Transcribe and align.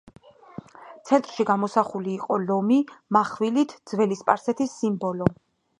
ცენტრში 1.09 1.45
გამოსახული 1.49 2.15
იყო 2.21 2.39
ლომი 2.47 2.81
მახვილით, 3.19 3.79
ძველი 3.93 4.23
სპარსეთის 4.23 4.77
სიმბოლო. 4.81 5.35